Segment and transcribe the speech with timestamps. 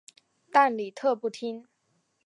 [0.51, 1.67] 但李特不听。